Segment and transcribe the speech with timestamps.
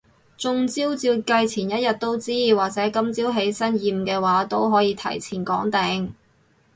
[0.35, 6.11] 中招照計前一日都知，或者今朝起身驗嘅話都可以提早講定